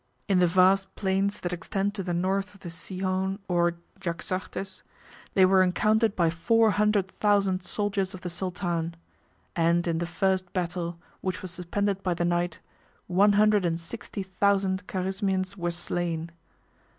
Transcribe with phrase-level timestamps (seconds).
[0.27, 4.81] In the vast plains that extend to the north of the Sihon or Jaxartes,
[5.35, 8.95] they were encountered by four hundred thousand soldiers of the sultan;
[9.55, 12.57] and in the first battle, which was suspended by the night,
[13.05, 16.31] one hundred and sixty thousand Carizmians were slain.